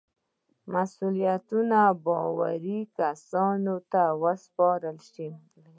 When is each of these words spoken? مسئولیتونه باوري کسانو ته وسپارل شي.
مسئولیتونه 0.73 1.79
باوري 2.05 2.79
کسانو 2.97 3.75
ته 3.91 4.03
وسپارل 4.23 4.97
شي. 5.11 5.29